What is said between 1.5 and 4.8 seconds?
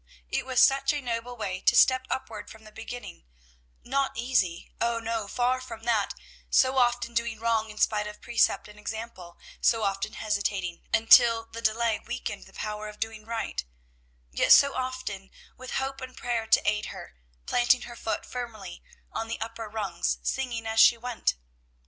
to step upward from the beginning; not easy,